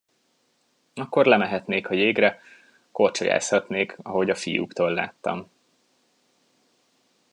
[0.93, 2.41] Akkor lemehetnék a jégre,
[2.91, 5.49] korcsolyázhatnék, ahogy a fiúktól láttam.